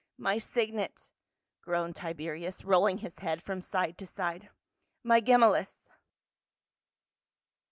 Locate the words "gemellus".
5.21-5.87